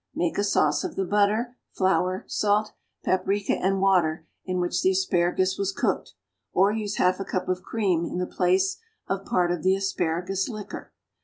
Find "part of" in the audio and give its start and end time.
9.25-9.61